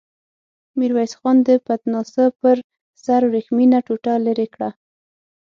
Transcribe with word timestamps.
ميرويس 0.77 1.13
خان 1.19 1.37
د 1.47 1.49
پتناسه 1.67 2.23
پر 2.39 2.57
سر 3.03 3.21
ورېښمينه 3.29 3.79
ټوټه 3.87 4.13
ليرې 4.25 4.47
کړه. 4.53 4.69